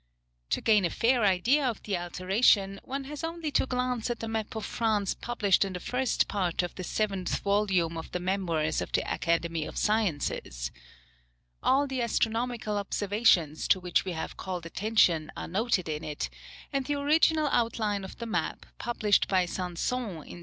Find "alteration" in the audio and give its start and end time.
1.95-2.79